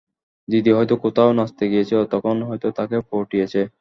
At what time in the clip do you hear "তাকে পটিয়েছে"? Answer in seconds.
2.77-3.61